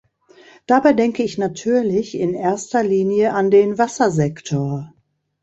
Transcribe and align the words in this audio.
Dabei 0.65 0.93
denke 0.93 1.21
ich 1.21 1.37
natürlich 1.37 2.15
in 2.17 2.33
erster 2.33 2.81
Linie 2.81 3.33
an 3.35 3.51
den 3.51 3.77
Wassersektor. 3.77 4.91